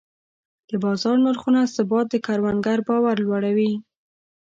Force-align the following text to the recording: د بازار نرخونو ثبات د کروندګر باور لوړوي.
د 0.69 0.71
بازار 0.83 1.15
نرخونو 1.25 1.61
ثبات 1.75 2.05
د 2.11 2.15
کروندګر 2.25 2.77
باور 2.87 3.15
لوړوي. 3.25 3.73